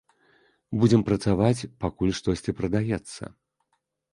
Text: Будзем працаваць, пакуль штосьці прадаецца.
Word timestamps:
Будзем 0.83 1.03
працаваць, 1.09 1.67
пакуль 1.83 2.15
штосьці 2.21 2.57
прадаецца. 2.63 3.23